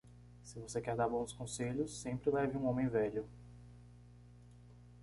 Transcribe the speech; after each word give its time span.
Se 0.43 0.57
você 0.59 0.81
quer 0.81 0.95
dar 0.95 1.07
bons 1.07 1.31
conselhos, 1.31 1.95
sempre 2.01 2.31
leve 2.31 2.57
um 2.57 2.65
homem 2.65 2.87
velho. 2.87 3.23